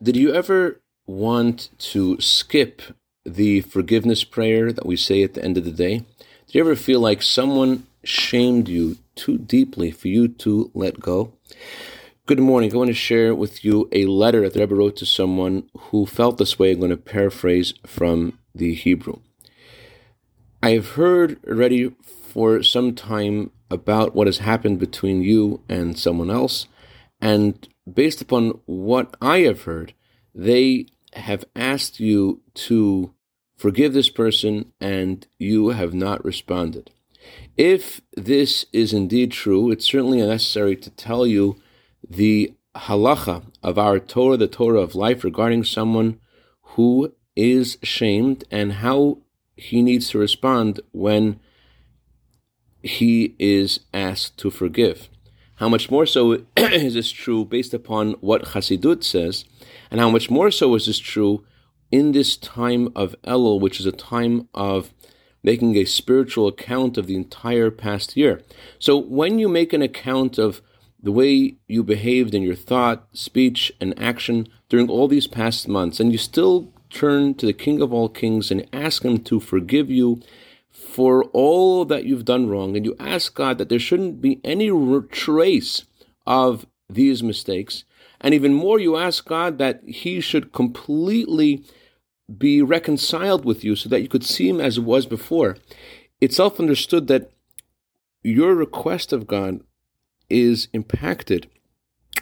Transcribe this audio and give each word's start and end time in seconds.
Did 0.00 0.16
you 0.16 0.32
ever 0.32 0.80
want 1.08 1.70
to 1.78 2.20
skip 2.20 2.82
the 3.24 3.62
forgiveness 3.62 4.22
prayer 4.22 4.72
that 4.72 4.86
we 4.86 4.94
say 4.94 5.24
at 5.24 5.34
the 5.34 5.42
end 5.42 5.58
of 5.58 5.64
the 5.64 5.72
day? 5.72 6.04
Did 6.46 6.54
you 6.54 6.60
ever 6.60 6.76
feel 6.76 7.00
like 7.00 7.20
someone 7.20 7.84
shamed 8.04 8.68
you 8.68 8.98
too 9.16 9.38
deeply 9.38 9.90
for 9.90 10.06
you 10.06 10.28
to 10.28 10.70
let 10.72 11.00
go? 11.00 11.32
Good 12.26 12.38
morning. 12.38 12.72
I 12.72 12.76
want 12.76 12.88
to 12.88 12.94
share 12.94 13.34
with 13.34 13.64
you 13.64 13.88
a 13.90 14.04
letter 14.04 14.42
that 14.42 14.54
the 14.54 14.60
Rebbe 14.60 14.76
wrote 14.76 14.94
to 14.98 15.06
someone 15.06 15.68
who 15.76 16.06
felt 16.06 16.38
this 16.38 16.60
way. 16.60 16.70
I'm 16.70 16.78
going 16.78 16.90
to 16.90 16.96
paraphrase 16.96 17.74
from 17.84 18.38
the 18.54 18.74
Hebrew. 18.74 19.18
I 20.62 20.70
have 20.70 20.90
heard 20.90 21.44
already 21.44 21.92
for 22.02 22.62
some 22.62 22.94
time 22.94 23.50
about 23.68 24.14
what 24.14 24.28
has 24.28 24.38
happened 24.38 24.78
between 24.78 25.22
you 25.22 25.60
and 25.68 25.98
someone 25.98 26.30
else, 26.30 26.68
and 27.20 27.68
based 27.94 28.20
upon 28.20 28.60
what 28.66 29.14
I 29.20 29.40
have 29.40 29.62
heard, 29.62 29.94
they 30.34 30.86
have 31.14 31.44
asked 31.56 32.00
you 32.00 32.42
to 32.54 33.14
forgive 33.56 33.92
this 33.92 34.10
person 34.10 34.72
and 34.80 35.26
you 35.38 35.70
have 35.70 35.94
not 35.94 36.24
responded. 36.24 36.90
If 37.56 38.00
this 38.16 38.66
is 38.72 38.92
indeed 38.92 39.32
true, 39.32 39.70
it's 39.70 39.84
certainly 39.84 40.18
necessary 40.18 40.76
to 40.76 40.90
tell 40.90 41.26
you 41.26 41.60
the 42.08 42.54
halacha 42.76 43.44
of 43.62 43.78
our 43.78 43.98
Torah, 43.98 44.36
the 44.36 44.46
Torah 44.46 44.80
of 44.80 44.94
life, 44.94 45.24
regarding 45.24 45.64
someone 45.64 46.20
who 46.62 47.12
is 47.34 47.78
shamed 47.82 48.44
and 48.50 48.74
how 48.74 49.18
he 49.56 49.82
needs 49.82 50.10
to 50.10 50.18
respond 50.18 50.80
when 50.92 51.40
he 52.82 53.34
is 53.38 53.80
asked 53.92 54.38
to 54.38 54.50
forgive. 54.50 55.08
How 55.58 55.68
much 55.68 55.90
more 55.90 56.06
so 56.06 56.44
is 56.56 56.94
this 56.94 57.10
true 57.10 57.44
based 57.44 57.74
upon 57.74 58.12
what 58.20 58.44
Chassidut 58.44 59.02
says, 59.02 59.44
and 59.90 60.00
how 60.00 60.08
much 60.08 60.30
more 60.30 60.50
so 60.50 60.74
is 60.76 60.86
this 60.86 60.98
true 60.98 61.44
in 61.90 62.12
this 62.12 62.36
time 62.36 62.92
of 62.94 63.16
Elul, 63.24 63.60
which 63.60 63.80
is 63.80 63.86
a 63.86 63.92
time 63.92 64.48
of 64.54 64.92
making 65.42 65.76
a 65.76 65.84
spiritual 65.84 66.46
account 66.46 66.96
of 66.96 67.06
the 67.06 67.16
entire 67.16 67.70
past 67.70 68.16
year. 68.16 68.40
So 68.78 68.96
when 68.96 69.38
you 69.38 69.48
make 69.48 69.72
an 69.72 69.82
account 69.82 70.38
of 70.38 70.62
the 71.02 71.12
way 71.12 71.56
you 71.66 71.82
behaved 71.82 72.34
in 72.34 72.42
your 72.42 72.56
thought, 72.56 73.08
speech, 73.12 73.72
and 73.80 73.98
action 73.98 74.48
during 74.68 74.88
all 74.88 75.08
these 75.08 75.26
past 75.26 75.66
months, 75.66 75.98
and 75.98 76.12
you 76.12 76.18
still 76.18 76.72
turn 76.90 77.34
to 77.34 77.46
the 77.46 77.52
King 77.52 77.80
of 77.80 77.92
all 77.92 78.08
kings 78.08 78.50
and 78.50 78.66
ask 78.72 79.04
him 79.04 79.18
to 79.24 79.40
forgive 79.40 79.90
you 79.90 80.20
for 80.78 81.24
all 81.32 81.84
that 81.84 82.04
you've 82.04 82.24
done 82.24 82.48
wrong, 82.48 82.76
and 82.76 82.86
you 82.86 82.94
ask 83.00 83.34
God 83.34 83.58
that 83.58 83.68
there 83.68 83.78
shouldn't 83.78 84.20
be 84.20 84.40
any 84.44 84.70
trace 85.10 85.84
of 86.26 86.66
these 86.88 87.22
mistakes, 87.22 87.84
and 88.20 88.32
even 88.32 88.54
more, 88.54 88.78
you 88.78 88.96
ask 88.96 89.24
God 89.24 89.58
that 89.58 89.82
He 89.86 90.20
should 90.20 90.52
completely 90.52 91.64
be 92.36 92.62
reconciled 92.62 93.44
with 93.44 93.64
you 93.64 93.74
so 93.74 93.88
that 93.88 94.02
you 94.02 94.08
could 94.08 94.24
see 94.24 94.48
Him 94.48 94.60
as 94.60 94.78
it 94.78 94.84
was 94.84 95.06
before. 95.06 95.56
It's 96.20 96.36
self 96.36 96.58
understood 96.60 97.08
that 97.08 97.30
your 98.22 98.54
request 98.54 99.12
of 99.12 99.26
God 99.26 99.60
is 100.28 100.68
impacted 100.72 101.48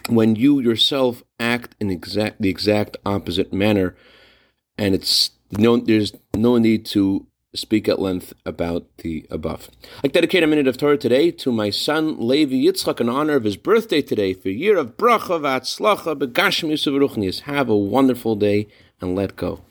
when 0.09 0.37
you 0.37 0.61
yourself 0.61 1.23
act 1.41 1.75
in 1.81 1.91
exact 1.91 2.41
the 2.41 2.49
exact 2.49 2.97
opposite 3.05 3.53
manner, 3.53 3.97
and 4.79 4.95
it's 4.95 5.31
no 5.51 5.77
there's 5.77 6.13
no 6.35 6.59
need 6.59 6.87
to 6.87 7.27
speak 7.57 7.89
at 7.89 7.99
length 7.99 8.33
about 8.45 8.85
the 8.99 9.27
above. 9.31 9.71
I 10.05 10.09
dedicate 10.09 10.43
a 10.43 10.47
minute 10.47 10.69
of 10.69 10.77
Torah 10.77 10.99
today 10.99 11.31
to 11.33 11.53
my 11.53 11.71
son 11.71 12.17
Levi 12.19 12.55
Yitzchak 12.55 13.01
in 13.01 13.09
honor 13.09 13.35
of 13.35 13.45
his 13.45 13.57
birthday 13.57 14.03
today 14.03 14.33
for 14.33 14.49
year 14.49 14.77
of 14.77 14.97
bracha 14.97 15.41
v'atzlacha 15.41 16.19
b'gashmiyus 16.19 17.41
Have 17.41 17.69
a 17.69 17.77
wonderful 17.77 18.37
day 18.37 18.69
and 19.01 19.15
let 19.15 19.37
go. 19.37 19.66